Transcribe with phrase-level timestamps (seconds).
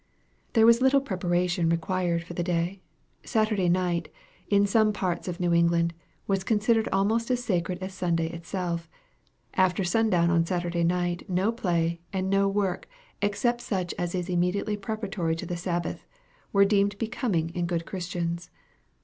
[0.53, 2.81] There was little preparation required for the day.
[3.23, 4.11] Saturday night,
[4.49, 5.93] in some parts of New England,
[6.25, 8.89] was considered almost as sacred as Sunday itself.
[9.53, 12.87] After sundown on Saturday night no play, and no work
[13.21, 16.07] except such as is immediately preparatory to the Sabbath,
[16.51, 18.49] were deemed becoming in good Christians.